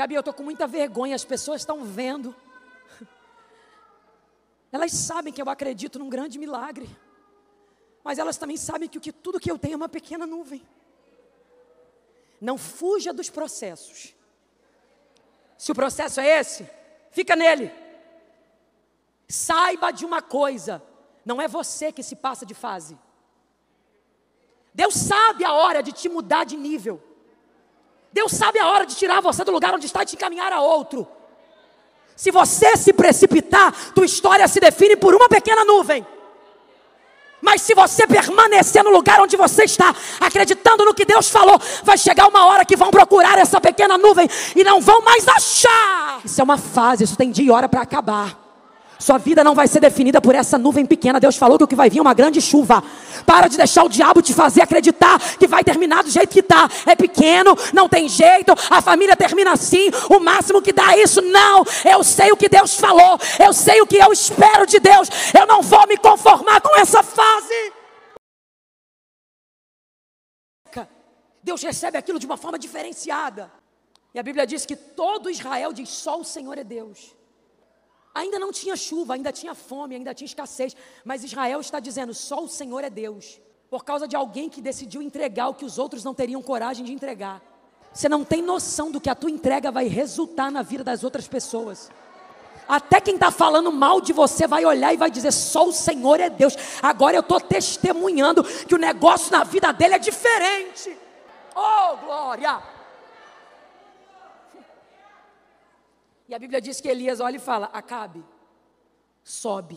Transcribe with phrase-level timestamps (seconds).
[0.00, 2.34] Gabi, eu tô com muita vergonha, as pessoas estão vendo.
[4.72, 6.88] Elas sabem que eu acredito num grande milagre.
[8.02, 10.66] Mas elas também sabem que, que tudo que eu tenho é uma pequena nuvem.
[12.40, 14.14] Não fuja dos processos.
[15.58, 16.66] Se o processo é esse,
[17.10, 17.70] fica nele.
[19.28, 20.82] Saiba de uma coisa:
[21.26, 22.98] não é você que se passa de fase.
[24.72, 27.09] Deus sabe a hora de te mudar de nível.
[28.12, 30.60] Deus sabe a hora de tirar você do lugar onde está e te encaminhar a
[30.60, 31.06] outro.
[32.16, 36.06] Se você se precipitar, tua história se define por uma pequena nuvem.
[37.40, 41.96] Mas se você permanecer no lugar onde você está, acreditando no que Deus falou, vai
[41.96, 46.20] chegar uma hora que vão procurar essa pequena nuvem e não vão mais achar.
[46.24, 48.49] Isso é uma fase, isso tem dia e hora para acabar.
[49.00, 51.18] Sua vida não vai ser definida por essa nuvem pequena.
[51.18, 52.84] Deus falou que o que vai vir é uma grande chuva.
[53.24, 56.68] Para de deixar o diabo te fazer acreditar que vai terminar do jeito que está.
[56.84, 61.22] É pequeno, não tem jeito, a família termina assim, o máximo que dá é isso.
[61.22, 65.08] Não, eu sei o que Deus falou, eu sei o que eu espero de Deus.
[65.38, 67.72] Eu não vou me conformar com essa fase.
[71.42, 73.50] Deus recebe aquilo de uma forma diferenciada.
[74.12, 77.16] E a Bíblia diz que todo Israel diz: só o Senhor é Deus.
[78.14, 82.42] Ainda não tinha chuva, ainda tinha fome, ainda tinha escassez, mas Israel está dizendo: só
[82.42, 86.02] o Senhor é Deus, por causa de alguém que decidiu entregar o que os outros
[86.02, 87.40] não teriam coragem de entregar.
[87.92, 91.26] Você não tem noção do que a tua entrega vai resultar na vida das outras
[91.26, 91.90] pessoas.
[92.68, 96.20] Até quem está falando mal de você vai olhar e vai dizer: só o Senhor
[96.20, 96.56] é Deus.
[96.82, 100.96] Agora eu estou testemunhando que o negócio na vida dele é diferente.
[101.54, 102.79] Oh, glória!
[106.30, 108.24] E a Bíblia diz que Elias olha e fala: Acabe,
[109.24, 109.76] sobe,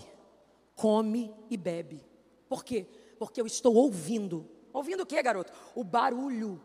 [0.75, 2.05] come e bebe.
[2.47, 2.85] Por quê?
[3.17, 4.47] Porque eu estou ouvindo.
[4.71, 5.51] Ouvindo o que, garoto?
[5.73, 6.61] O barulho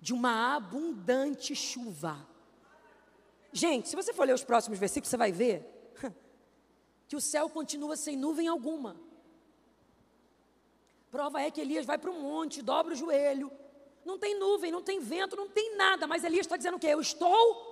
[0.00, 2.24] de uma abundante chuva.
[3.52, 5.92] Gente, se você for ler os próximos versículos, você vai ver
[7.08, 8.94] que o céu continua sem nuvem alguma.
[11.10, 13.50] Prova é que Elias vai para um monte, dobra o joelho.
[14.04, 16.06] Não tem nuvem, não tem vento, não tem nada.
[16.06, 16.86] Mas Elias está dizendo o quê?
[16.86, 17.71] Eu estou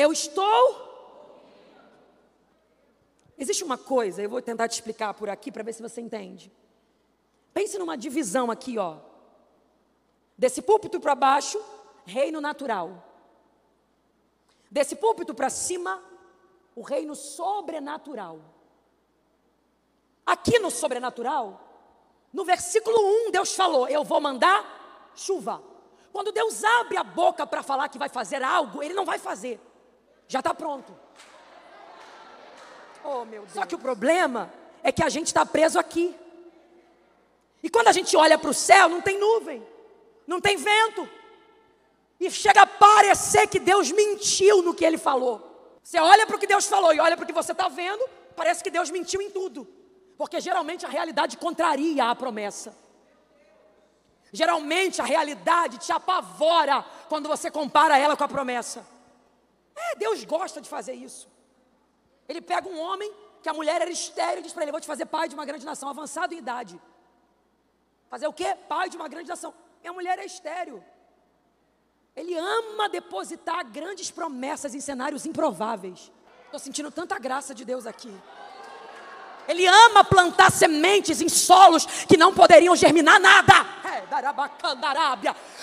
[0.00, 0.88] eu estou.
[3.36, 6.50] Existe uma coisa, eu vou tentar te explicar por aqui para ver se você entende.
[7.52, 8.96] Pense numa divisão aqui, ó.
[10.36, 11.62] Desse púlpito para baixo,
[12.06, 13.06] reino natural.
[14.70, 16.02] Desse púlpito para cima,
[16.74, 18.40] o reino sobrenatural.
[20.24, 21.60] Aqui no sobrenatural,
[22.32, 22.96] no versículo
[23.26, 25.62] 1, Deus falou: Eu vou mandar chuva.
[26.12, 29.60] Quando Deus abre a boca para falar que vai fazer algo, Ele não vai fazer
[30.30, 30.96] já está pronto.
[33.02, 33.52] Oh, meu Deus.
[33.52, 34.48] Só que o problema
[34.80, 36.14] é que a gente está preso aqui.
[37.60, 39.60] E quando a gente olha para o céu, não tem nuvem,
[40.28, 41.08] não tem vento.
[42.20, 45.80] E chega a parecer que Deus mentiu no que ele falou.
[45.82, 48.08] Você olha para o que Deus falou e olha para o que você está vendo,
[48.36, 49.66] parece que Deus mentiu em tudo.
[50.16, 52.72] Porque geralmente a realidade contraria a promessa.
[54.32, 58.99] Geralmente a realidade te apavora quando você compara ela com a promessa.
[59.74, 61.28] É, Deus gosta de fazer isso.
[62.28, 64.86] Ele pega um homem que a mulher era estéreo e diz para ele: Vou te
[64.86, 66.80] fazer pai de uma grande nação, avançado em idade.
[68.08, 68.56] Fazer o quê?
[68.68, 69.54] Pai de uma grande nação.
[69.80, 70.84] Minha mulher é estéreo.
[72.14, 76.10] Ele ama depositar grandes promessas em cenários improváveis.
[76.44, 78.12] Estou sentindo tanta graça de Deus aqui.
[79.48, 83.66] Ele ama plantar sementes em solos que não poderiam germinar nada.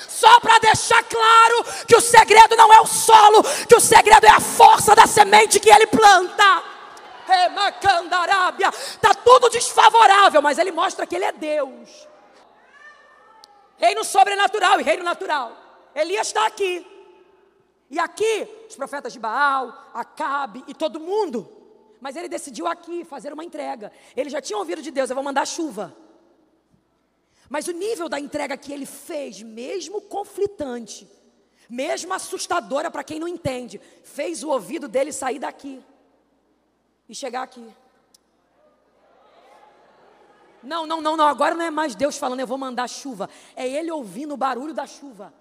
[0.07, 4.29] Só para deixar claro que o segredo não é o solo, que o segredo é
[4.29, 6.63] a força da semente que ele planta.
[8.69, 12.07] Está tudo desfavorável, mas ele mostra que ele é Deus.
[13.77, 15.51] Reino sobrenatural e reino natural.
[15.93, 16.85] Elias está aqui.
[17.89, 21.56] E aqui, os profetas de Baal, Acabe e todo mundo
[21.99, 23.91] mas ele decidiu aqui fazer uma entrega.
[24.15, 25.95] Ele já tinha ouvido de Deus: eu vou mandar chuva.
[27.49, 31.07] Mas o nível da entrega que ele fez, mesmo conflitante,
[31.69, 35.81] mesmo assustadora para quem não entende, fez o ouvido dele sair daqui
[37.07, 37.65] e chegar aqui.
[40.61, 43.29] Não, não, não, não, agora não é mais Deus falando, eu vou mandar chuva.
[43.55, 45.33] É ele ouvindo o barulho da chuva.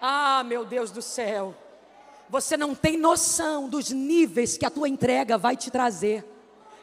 [0.00, 1.54] Ah, meu Deus do céu.
[2.30, 6.24] Você não tem noção dos níveis que a tua entrega vai te trazer.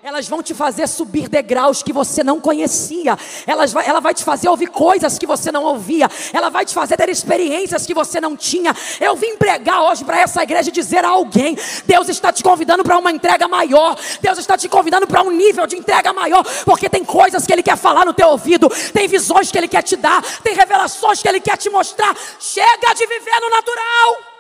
[0.02, 3.18] Elas vão te fazer subir degraus que você não conhecia.
[3.46, 6.08] Elas vai, ela vai te fazer ouvir coisas que você não ouvia.
[6.32, 8.76] Ela vai te fazer ter experiências que você não tinha.
[9.00, 12.98] Eu vim pregar hoje para essa igreja dizer a alguém: Deus está te convidando para
[13.00, 13.98] uma entrega maior.
[14.22, 16.44] Deus está te convidando para um nível de entrega maior.
[16.66, 18.70] Porque tem coisas que Ele quer falar no teu ouvido.
[18.94, 20.24] Tem visões que Ele quer te dar.
[20.44, 22.16] Tem revelações que Ele quer te mostrar.
[22.40, 24.35] Chega de viver no natural.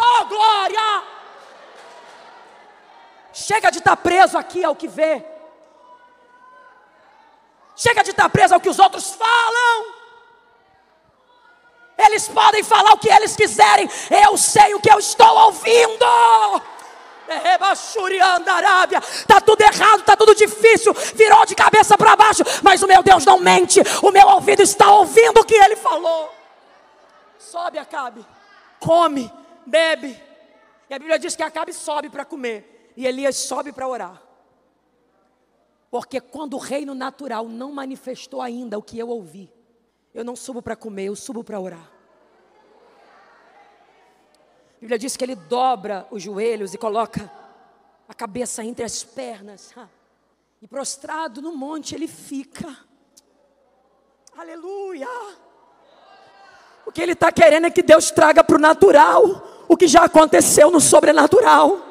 [0.00, 1.02] Oh, glória!
[3.32, 5.24] Chega de estar tá preso aqui ao que vê.
[7.74, 9.94] Chega de estar tá preso ao que os outros falam.
[11.96, 13.88] Eles podem falar o que eles quiserem.
[14.24, 16.06] Eu sei o que eu estou ouvindo.
[18.48, 23.02] Arábia, tá tudo errado, tá tudo difícil, virou de cabeça para baixo, mas o meu
[23.02, 26.32] Deus não mente, o meu ouvido está ouvindo o que ele falou.
[27.38, 28.24] Sobe, Acabe,
[28.80, 29.30] come,
[29.68, 30.20] bebe.
[30.88, 34.22] E a Bíblia diz que Acabe sobe para comer e Elias sobe para orar.
[35.90, 39.50] Porque quando o reino natural não manifestou ainda o que eu ouvi,
[40.12, 41.90] eu não subo para comer, eu subo para orar.
[44.76, 47.30] A Bíblia diz que ele dobra os joelhos e coloca
[48.08, 49.74] a cabeça entre as pernas.
[50.60, 52.76] E prostrado no monte ele fica.
[54.36, 55.08] Aleluia!
[56.86, 60.04] O que ele está querendo é que Deus traga para o natural o que já
[60.04, 61.88] aconteceu no sobrenatural.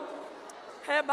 [0.89, 1.03] É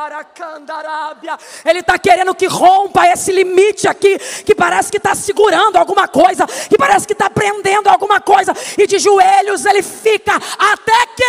[1.65, 6.47] Ele está querendo que rompa esse limite aqui, que parece que está segurando alguma coisa,
[6.47, 11.25] que parece que está prendendo alguma coisa, e de joelhos ele fica até que.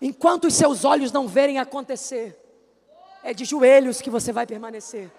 [0.00, 2.34] Enquanto os seus olhos não verem acontecer,
[3.22, 5.10] é de joelhos que você vai permanecer.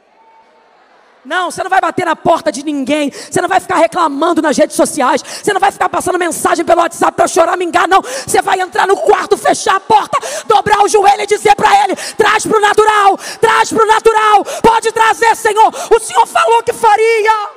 [1.27, 3.11] Não, você não vai bater na porta de ninguém.
[3.11, 5.21] Você não vai ficar reclamando nas redes sociais.
[5.21, 8.01] Você não vai ficar passando mensagem pelo WhatsApp para chorar, me enganar, não.
[8.01, 11.97] Você vai entrar no quarto, fechar a porta, dobrar o joelho e dizer para ele:
[12.15, 14.45] traz para o natural, traz para o natural.
[14.63, 15.67] Pode trazer, Senhor.
[15.93, 17.49] O Senhor falou que faria.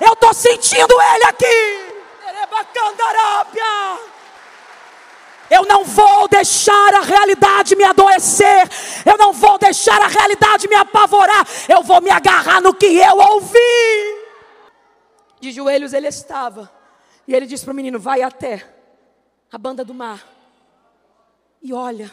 [0.00, 1.88] Eu estou sentindo ele aqui.
[5.50, 8.68] Eu não vou deixar a realidade me adoecer.
[9.04, 11.46] Eu não vou deixar a realidade me apavorar.
[11.68, 13.58] Eu vou me agarrar no que eu ouvi.
[15.40, 16.70] De joelhos ele estava.
[17.26, 18.66] E ele disse para o menino: Vai até
[19.50, 20.26] a banda do mar.
[21.62, 22.12] E olha,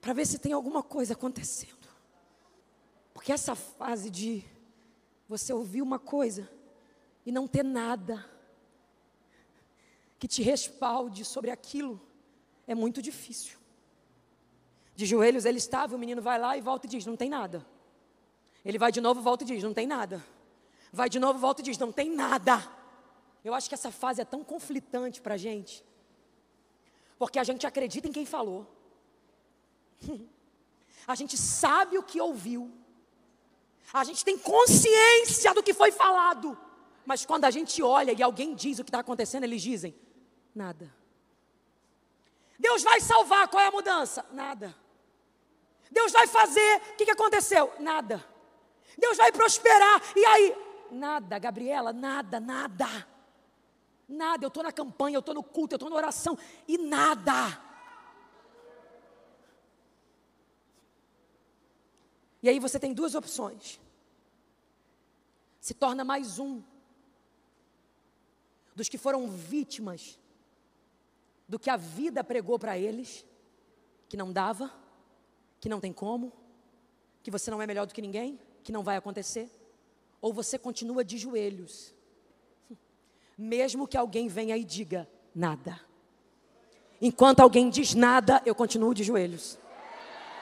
[0.00, 1.88] para ver se tem alguma coisa acontecendo.
[3.12, 4.44] Porque essa fase de
[5.28, 6.48] você ouvir uma coisa
[7.26, 8.24] e não ter nada
[10.18, 12.00] que te respalde sobre aquilo
[12.66, 13.58] é muito difícil.
[14.94, 17.64] De joelhos ele estava, o menino vai lá e volta e diz: Não tem nada.
[18.64, 20.24] Ele vai de novo, volta e diz: Não tem nada.
[20.92, 22.60] Vai de novo, volta e diz: Não tem nada.
[23.44, 25.84] Eu acho que essa fase é tão conflitante para a gente,
[27.18, 28.66] porque a gente acredita em quem falou,
[31.06, 32.70] a gente sabe o que ouviu,
[33.92, 36.58] a gente tem consciência do que foi falado,
[37.06, 39.94] mas quando a gente olha e alguém diz o que está acontecendo, eles dizem:
[40.54, 40.92] Nada.
[42.58, 44.26] Deus vai salvar, qual é a mudança?
[44.32, 44.74] Nada.
[45.90, 47.72] Deus vai fazer, o que, que aconteceu?
[47.78, 48.24] Nada.
[48.96, 50.56] Deus vai prosperar, e aí?
[50.90, 52.86] Nada, Gabriela, nada, nada.
[54.08, 56.36] Nada, eu estou na campanha, eu estou no culto, eu estou na oração,
[56.66, 57.68] e nada.
[62.42, 63.80] E aí você tem duas opções.
[65.60, 66.62] Se torna mais um
[68.74, 70.18] dos que foram vítimas
[71.48, 73.24] do que a vida pregou para eles,
[74.08, 74.70] que não dava,
[75.58, 76.32] que não tem como,
[77.22, 79.50] que você não é melhor do que ninguém, que não vai acontecer,
[80.20, 81.94] ou você continua de joelhos,
[83.36, 85.80] mesmo que alguém venha e diga nada.
[87.00, 89.58] Enquanto alguém diz nada, eu continuo de joelhos.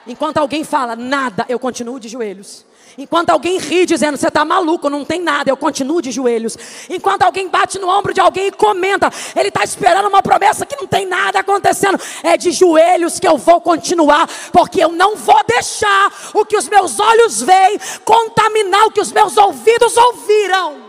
[0.07, 2.65] Enquanto alguém fala nada, eu continuo de joelhos.
[2.97, 6.57] Enquanto alguém ri dizendo, você está maluco, não tem nada, eu continuo de joelhos.
[6.89, 10.75] Enquanto alguém bate no ombro de alguém e comenta, ele está esperando uma promessa que
[10.75, 15.39] não tem nada acontecendo, é de joelhos que eu vou continuar, porque eu não vou
[15.45, 20.85] deixar o que os meus olhos veem contaminar o que os meus ouvidos ouviram.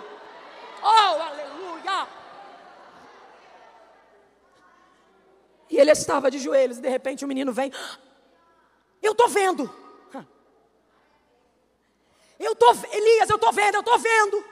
[0.83, 2.07] Oh, aleluia!
[5.71, 7.71] E ele estava de joelhos, e de repente o menino vem.
[9.03, 9.89] Eu estou vendo.
[12.39, 14.45] Eu estou, Elias, eu estou vendo, eu estou vendo.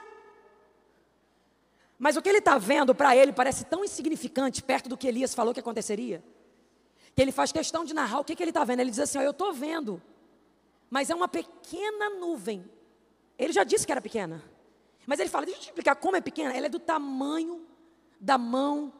[1.97, 5.33] Mas o que ele está vendo para ele parece tão insignificante perto do que Elias
[5.33, 6.23] falou que aconteceria,
[7.15, 8.81] que ele faz questão de narrar o que, que ele está vendo.
[8.81, 10.01] Ele diz assim: ó, Eu estou vendo,
[10.89, 12.69] mas é uma pequena nuvem.
[13.37, 14.43] Ele já disse que era pequena,
[15.05, 16.55] mas ele fala: Deixa eu te explicar como é pequena.
[16.55, 17.65] Ela é do tamanho
[18.19, 18.93] da mão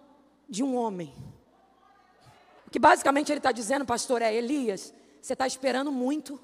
[0.48, 1.14] de um homem.
[2.66, 4.94] O que basicamente ele está dizendo, pastor, é: Elias,
[5.28, 6.40] você está esperando muito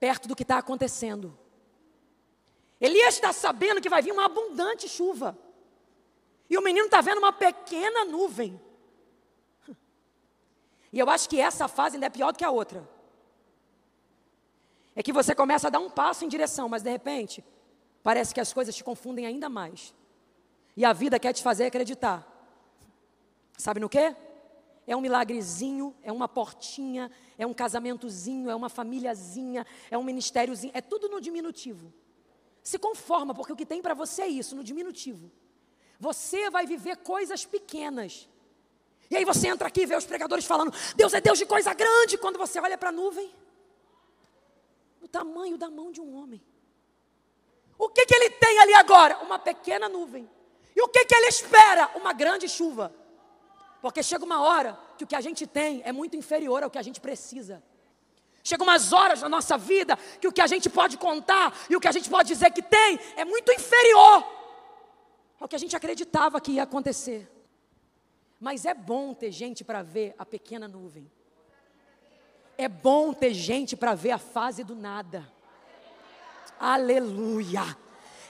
[0.00, 1.38] perto do que está acontecendo.
[2.80, 5.38] Elias está sabendo que vai vir uma abundante chuva.
[6.50, 8.60] E o menino está vendo uma pequena nuvem.
[10.92, 12.88] E eu acho que essa fase ainda é pior do que a outra.
[14.94, 17.44] É que você começa a dar um passo em direção, mas de repente,
[18.02, 19.94] parece que as coisas te confundem ainda mais.
[20.74, 22.26] E a vida quer te fazer acreditar.
[23.58, 24.16] Sabe no quê?
[24.86, 30.72] É um milagrezinho, é uma portinha, é um casamentozinho, é uma famíliazinha, é um ministériozinho,
[30.74, 31.92] é tudo no diminutivo.
[32.62, 35.30] Se conforma, porque o que tem para você é isso, no diminutivo.
[35.98, 38.28] Você vai viver coisas pequenas.
[39.10, 41.72] E aí você entra aqui e vê os pregadores falando: Deus é Deus de coisa
[41.74, 42.18] grande.
[42.18, 43.32] Quando você olha para a nuvem,
[45.00, 46.42] o tamanho da mão de um homem.
[47.78, 49.18] O que, que ele tem ali agora?
[49.18, 50.28] Uma pequena nuvem.
[50.74, 51.90] E o que, que ele espera?
[51.96, 52.94] Uma grande chuva.
[53.86, 56.76] Porque chega uma hora que o que a gente tem é muito inferior ao que
[56.76, 57.62] a gente precisa.
[58.42, 61.80] Chega umas horas na nossa vida que o que a gente pode contar e o
[61.80, 64.26] que a gente pode dizer que tem é muito inferior
[65.38, 67.30] ao que a gente acreditava que ia acontecer.
[68.40, 71.08] Mas é bom ter gente para ver a pequena nuvem.
[72.58, 75.32] É bom ter gente para ver a fase do nada.
[76.58, 77.78] Aleluia.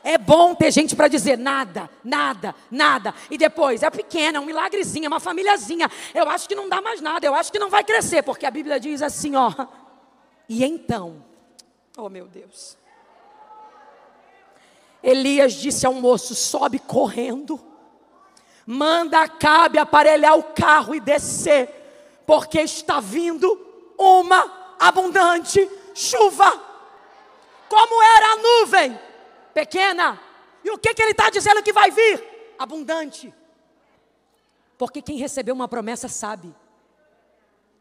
[0.03, 3.15] É bom ter gente para dizer nada, nada, nada.
[3.31, 5.91] E depois, é pequena, é um milagrezinho, é uma famíliazinha.
[6.15, 8.51] Eu acho que não dá mais nada, eu acho que não vai crescer, porque a
[8.51, 9.53] Bíblia diz assim, ó.
[10.49, 11.25] E então,
[11.97, 12.77] oh meu Deus.
[15.03, 17.61] Elias disse ao moço: sobe correndo,
[18.67, 23.61] manda Acabe aparelhar o carro e descer, porque está vindo
[23.99, 26.61] uma abundante chuva.
[27.69, 29.01] Como era a nuvem?
[29.57, 30.21] Pequena.
[30.63, 32.23] E o que, que ele está dizendo que vai vir?
[32.59, 33.33] Abundante.
[34.77, 36.55] Porque quem recebeu uma promessa sabe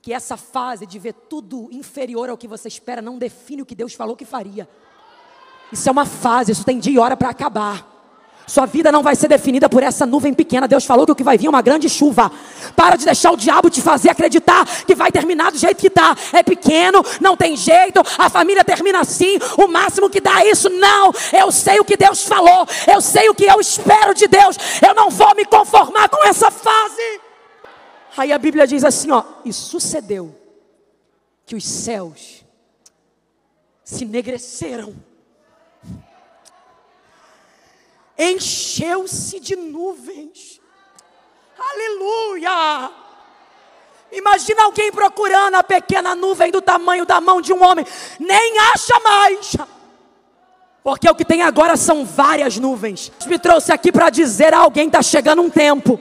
[0.02, 3.76] que essa fase de ver tudo inferior ao que você espera não define o que
[3.76, 4.70] Deus falou que faria.
[5.70, 7.86] Isso é uma fase, isso tem dia e hora para acabar.
[8.48, 10.68] Sua vida não vai ser definida por essa nuvem pequena.
[10.68, 12.32] Deus falou que o que vai vir é uma grande chuva.
[12.76, 16.16] Para de deixar o diabo te fazer acreditar que vai terminar do jeito que está.
[16.32, 20.70] É pequeno, não tem jeito, a família termina assim, o máximo que dá é isso.
[20.70, 24.58] Não, eu sei o que Deus falou, eu sei o que eu espero de Deus.
[24.86, 27.22] Eu não vou me conformar com essa fase.
[28.18, 30.36] Aí a Bíblia diz assim: ó, e sucedeu
[31.46, 32.44] que os céus
[33.84, 34.96] se enegreceram
[38.18, 40.62] encheu-se de nuvens.
[41.58, 42.92] Aleluia!
[44.12, 47.86] Imagina alguém procurando a pequena nuvem do tamanho da mão de um homem,
[48.20, 49.58] nem acha mais.
[50.84, 53.12] Porque o que tem agora são várias nuvens.
[53.26, 56.00] Me trouxe aqui para dizer a alguém está chegando um tempo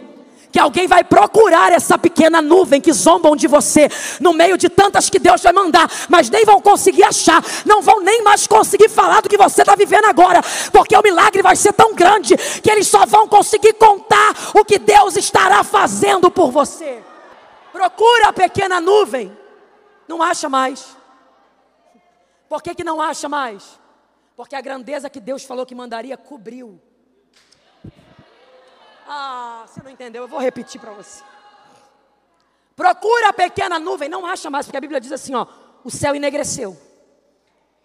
[0.55, 3.89] que alguém vai procurar essa pequena nuvem que zombam de você,
[4.21, 8.01] no meio de tantas que Deus vai mandar, mas nem vão conseguir achar, não vão
[8.01, 11.73] nem mais conseguir falar do que você está vivendo agora, porque o milagre vai ser
[11.73, 17.03] tão grande que eles só vão conseguir contar o que Deus estará fazendo por você.
[17.73, 19.37] Procura a pequena nuvem,
[20.07, 20.97] não acha mais.
[22.49, 23.81] Por que, que não acha mais?
[24.37, 26.81] Porque a grandeza que Deus falou que mandaria cobriu
[29.07, 31.23] ah, você não entendeu, eu vou repetir para você.
[32.75, 35.47] Procura a pequena nuvem, não acha mais, porque a Bíblia diz assim, ó,
[35.85, 36.77] o céu enegreceu.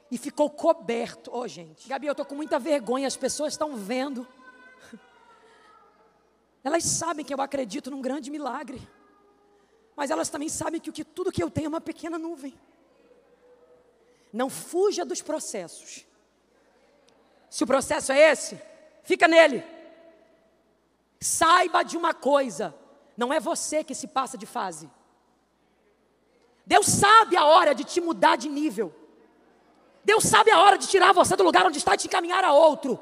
[0.10, 1.32] E ficou coberto.
[1.32, 4.28] Ô, oh, gente, Gabi, eu estou com muita vergonha, as pessoas estão vendo.
[6.64, 8.82] Elas sabem que eu acredito num grande milagre.
[9.96, 12.58] Mas elas também sabem que, que tudo que eu tenho é uma pequena nuvem.
[14.32, 16.06] Não fuja dos processos.
[17.50, 18.58] Se o processo é esse,
[19.04, 19.62] fica nele.
[21.20, 22.76] Saiba de uma coisa:
[23.18, 24.90] não é você que se passa de fase.
[26.66, 28.94] Deus sabe a hora de te mudar de nível.
[30.04, 32.54] Deus sabe a hora de tirar você do lugar onde está e te encaminhar a
[32.54, 33.00] outro.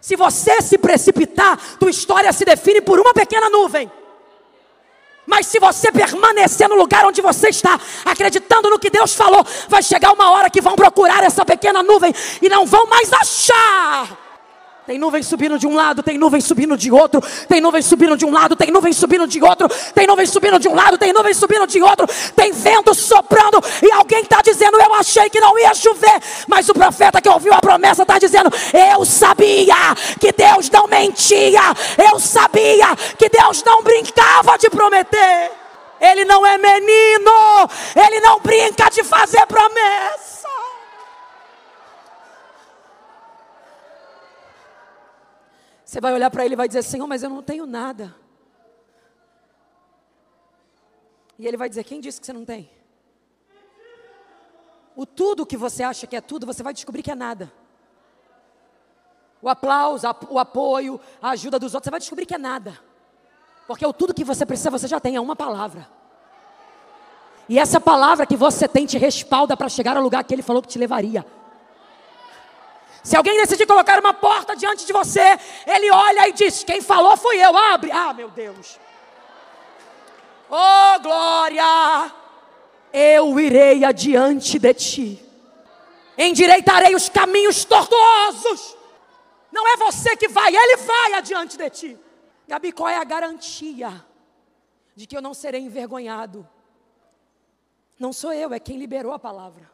[0.00, 3.90] Se você se precipitar, tua história se define por uma pequena nuvem.
[5.26, 9.82] Mas se você permanecer no lugar onde você está, acreditando no que Deus falou, vai
[9.82, 14.21] chegar uma hora que vão procurar essa pequena nuvem e não vão mais achar.
[14.84, 18.24] Tem nuvem subindo de um lado, tem nuvem subindo de outro, tem nuvem subindo de
[18.24, 21.32] um lado, tem nuvem subindo de outro, tem nuvem subindo de um lado, tem nuvem
[21.32, 25.72] subindo de outro, tem vento soprando e alguém está dizendo: Eu achei que não ia
[25.72, 28.50] chover, mas o profeta que ouviu a promessa está dizendo:
[28.92, 31.60] Eu sabia que Deus não mentia,
[32.10, 35.52] eu sabia que Deus não brincava de prometer.
[36.00, 40.31] Ele não é menino, ele não brinca de fazer promessa.
[45.92, 48.16] Você vai olhar para ele e vai dizer: Senhor, mas eu não tenho nada.
[51.38, 52.70] E ele vai dizer: Quem disse que você não tem?
[54.96, 57.52] O tudo que você acha que é tudo, você vai descobrir que é nada.
[59.42, 62.80] O aplauso, o apoio, a ajuda dos outros, você vai descobrir que é nada.
[63.66, 65.86] Porque o tudo que você precisa, você já tem, é uma palavra.
[67.50, 70.62] E essa palavra que você tem te respalda para chegar ao lugar que ele falou
[70.62, 71.26] que te levaria.
[73.02, 77.16] Se alguém decidir colocar uma porta diante de você, ele olha e diz: Quem falou
[77.16, 77.90] fui eu, abre.
[77.90, 78.78] Ah, meu Deus.
[80.48, 82.12] Oh, glória!
[82.92, 85.26] Eu irei adiante de ti,
[86.16, 88.76] endireitarei os caminhos tortuosos.
[89.50, 91.98] Não é você que vai, ele vai adiante de ti.
[92.46, 94.04] Gabi, qual é a garantia
[94.94, 96.46] de que eu não serei envergonhado?
[97.98, 99.70] Não sou eu, é quem liberou a palavra.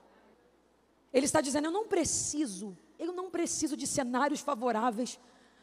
[1.12, 5.18] Ele está dizendo: Eu não preciso, eu não preciso de cenários favoráveis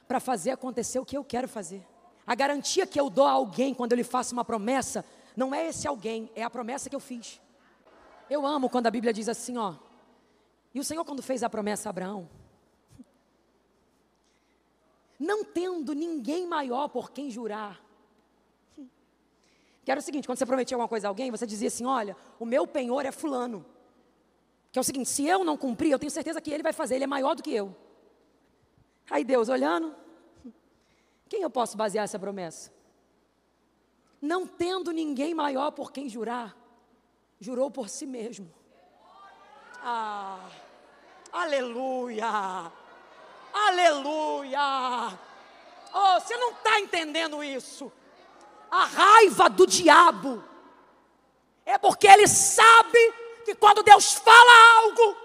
[0.08, 1.86] para fazer acontecer o que eu quero fazer.
[2.26, 5.68] A garantia que eu dou a alguém quando eu lhe faço uma promessa, não é
[5.68, 7.40] esse alguém, é a promessa que eu fiz.
[8.30, 9.76] Eu amo quando a Bíblia diz assim, ó.
[10.74, 12.28] E o Senhor, quando fez a promessa a Abraão,
[15.20, 17.82] não tendo ninguém maior por quem jurar.
[19.84, 22.18] Que era o seguinte: quando você prometia alguma coisa a alguém, você dizia assim: Olha,
[22.40, 23.64] o meu penhor é Fulano.
[24.76, 26.96] Que é o seguinte: se eu não cumprir, eu tenho certeza que ele vai fazer,
[26.96, 27.74] ele é maior do que eu.
[29.10, 29.96] Aí Deus olhando,
[31.30, 32.74] quem eu posso basear essa promessa?
[34.22, 36.54] Não tendo ninguém maior por quem jurar,
[37.40, 38.54] jurou por si mesmo.
[39.82, 40.50] Ah,
[41.32, 42.70] aleluia,
[43.54, 45.18] aleluia.
[45.94, 47.90] Oh, você não está entendendo isso.
[48.70, 50.44] A raiva do diabo
[51.66, 55.16] é porque ele sabe que quando Deus fala algo,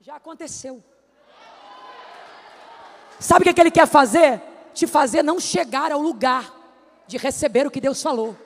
[0.00, 0.82] já aconteceu.
[3.20, 4.40] Sabe o que, é que ele quer fazer?
[4.72, 6.52] Te fazer não chegar ao lugar
[7.06, 8.36] de receber o que Deus falou.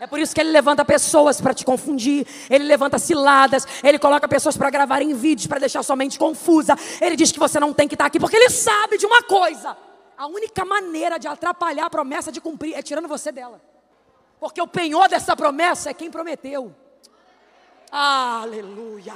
[0.00, 4.26] É por isso que ele levanta pessoas para te confundir, ele levanta ciladas, ele coloca
[4.26, 6.76] pessoas para gravarem vídeos para deixar sua mente confusa.
[7.00, 9.76] Ele diz que você não tem que estar aqui porque ele sabe de uma coisa:
[10.18, 13.71] a única maneira de atrapalhar a promessa de cumprir é tirando você dela.
[14.42, 16.74] Porque o penhor dessa promessa é quem prometeu.
[17.92, 19.14] Aleluia.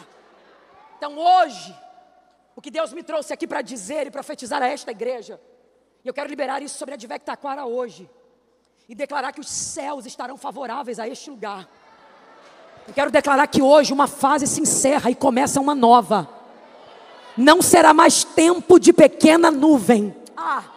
[0.96, 1.74] Então hoje,
[2.54, 5.40] o que Deus me trouxe aqui para dizer e profetizar a esta igreja,
[6.04, 8.08] e eu quero liberar isso sobre a Advec Taquara hoje,
[8.88, 11.68] e declarar que os céus estarão favoráveis a este lugar.
[12.86, 16.30] Eu quero declarar que hoje uma fase se encerra e começa uma nova.
[17.36, 20.14] Não será mais tempo de pequena nuvem.
[20.36, 20.75] Ah.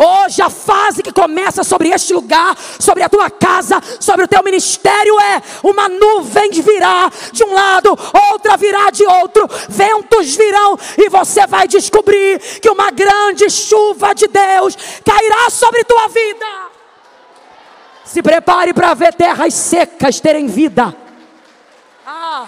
[0.00, 4.44] Hoje a fase que começa sobre este lugar, sobre a tua casa, sobre o teu
[4.44, 7.98] ministério é uma nuvem virá de um lado,
[8.30, 14.28] outra virá de outro, ventos virão e você vai descobrir que uma grande chuva de
[14.28, 16.46] Deus cairá sobre tua vida.
[18.04, 20.94] Se prepare para ver terras secas terem vida.
[22.06, 22.46] Ah,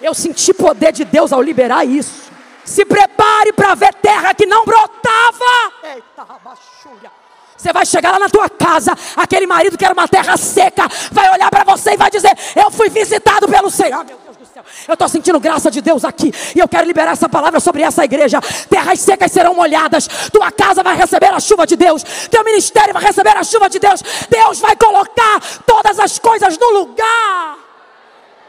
[0.00, 2.31] eu senti poder de Deus ao liberar isso.
[2.64, 5.72] Se prepare para ver terra que não brotava.
[5.82, 7.22] Eita, baixulha.
[7.62, 11.32] Você vai chegar lá na tua casa, aquele marido que era uma terra seca, vai
[11.32, 14.00] olhar para você e vai dizer: Eu fui visitado pelo Senhor.
[14.00, 16.84] Ah, meu Deus do céu, eu estou sentindo graça de Deus aqui, e eu quero
[16.84, 18.40] liberar essa palavra sobre essa igreja.
[18.68, 23.04] Terras secas serão molhadas, tua casa vai receber a chuva de Deus, teu ministério vai
[23.04, 24.02] receber a chuva de Deus.
[24.28, 27.58] Deus vai colocar todas as coisas no lugar.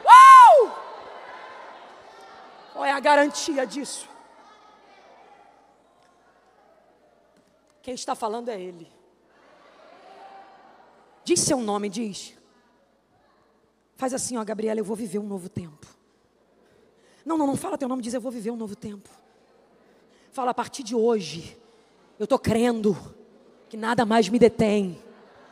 [0.04, 0.83] Uh!
[2.74, 4.10] Qual é a garantia disso?
[7.84, 8.88] Quem está falando é Ele.
[11.24, 12.34] Diz seu nome, diz.
[13.96, 15.86] Faz assim, ó, Gabriela, eu vou viver um novo tempo.
[17.24, 19.10] Não, não, não fala teu nome, diz eu vou viver um novo tempo.
[20.32, 21.58] Fala a partir de hoje,
[22.20, 22.98] eu estou crendo
[23.70, 25.02] que nada mais me detém.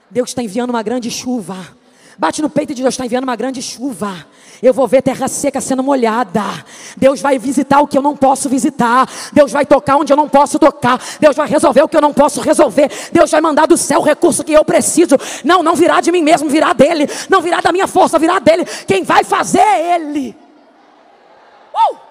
[0.10, 1.78] Deus está enviando uma grande chuva.
[2.18, 4.26] Bate no peito de Deus está enviando uma grande chuva.
[4.62, 6.44] Eu vou ver terra seca sendo molhada.
[6.96, 9.10] Deus vai visitar o que eu não posso visitar.
[9.34, 11.02] Deus vai tocar onde eu não posso tocar.
[11.20, 12.92] Deus vai resolver o que eu não posso resolver.
[13.12, 15.16] Deus vai mandar do céu o recurso que eu preciso.
[15.44, 17.10] Não, não virá de mim mesmo, virá dele.
[17.30, 18.66] Não virá da minha força, virá dele.
[18.86, 20.36] Quem vai fazer é ele.
[21.74, 22.11] Uh!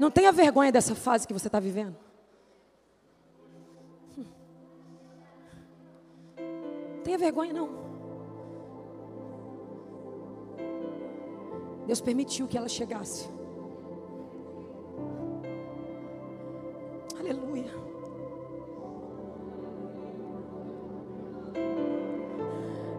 [0.00, 1.94] Não tenha vergonha dessa fase que você está vivendo.
[7.04, 7.68] Tenha vergonha, não.
[11.86, 13.28] Deus permitiu que ela chegasse.
[17.18, 17.70] Aleluia.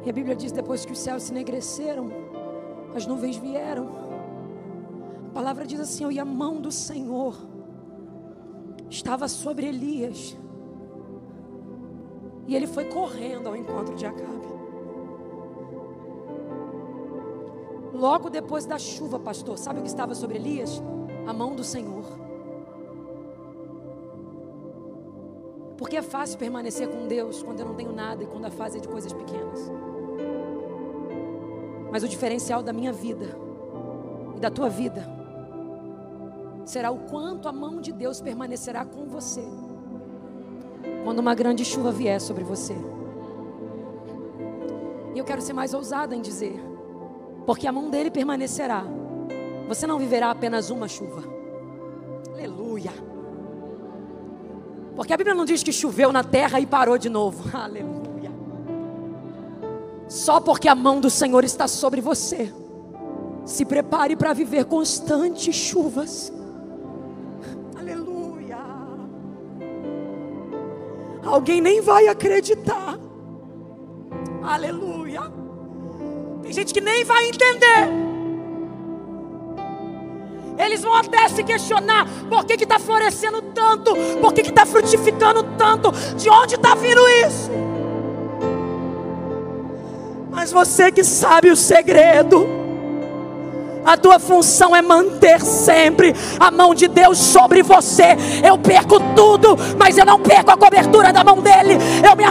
[0.06, 2.12] E a Bíblia diz: depois que os céus se enegreceram,
[2.94, 4.11] as nuvens vieram.
[5.32, 7.38] A palavra diz assim: e a mão do Senhor
[8.89, 10.38] estava sobre Elias.
[12.46, 14.52] E ele foi correndo ao encontro de Acabe.
[17.94, 20.84] Logo depois da chuva, pastor, sabe o que estava sobre Elias?
[21.26, 22.04] A mão do Senhor.
[25.78, 28.80] Porque é fácil permanecer com Deus quando eu não tenho nada e quando a fase
[28.80, 29.72] é de coisas pequenas.
[31.89, 33.38] Mas o diferencial da minha vida
[34.36, 35.20] e da tua vida
[36.65, 39.43] será o quanto a mão de Deus permanecerá com você
[41.04, 42.76] quando uma grande chuva vier sobre você.
[45.13, 46.60] E eu quero ser mais ousada em dizer,
[47.45, 48.84] porque a mão dele permanecerá.
[49.67, 51.24] Você não viverá apenas uma chuva.
[52.32, 52.91] Aleluia.
[54.95, 57.50] Porque a Bíblia não diz que choveu na terra e parou de novo.
[57.56, 58.32] Aleluia.
[60.08, 62.54] Só porque a mão do Senhor está sobre você.
[63.45, 66.32] Se prepare para viver constantes chuvas.
[71.32, 73.00] Alguém nem vai acreditar.
[74.44, 75.22] Aleluia.
[76.41, 77.88] Tem gente que nem vai entender.
[80.58, 85.89] Eles vão até se questionar por que está florescendo tanto, por que está frutificando tanto,
[86.17, 87.50] de onde está vindo isso.
[90.30, 92.46] Mas você que sabe o segredo,
[93.91, 98.15] a tua função é manter sempre a mão de Deus sobre você.
[98.41, 101.77] Eu perco tudo, mas eu não perco a cobertura da mão dele.
[102.08, 102.23] Eu me